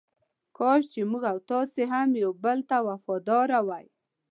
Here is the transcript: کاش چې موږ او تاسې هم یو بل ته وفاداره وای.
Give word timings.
کاش 0.57 0.83
چې 0.93 1.01
موږ 1.09 1.23
او 1.31 1.37
تاسې 1.51 1.81
هم 1.91 2.09
یو 2.23 2.31
بل 2.43 2.59
ته 2.69 2.77
وفاداره 2.87 3.59
وای. 3.67 3.85